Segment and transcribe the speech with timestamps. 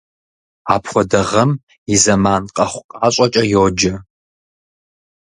[0.73, 1.51] Апхуэдэ гъэм
[1.93, 3.93] и зэман къэхъу-къащӀэкӀэ йоджэ.